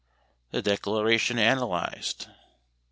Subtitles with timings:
[0.49, 2.27] The Declaration Analysed.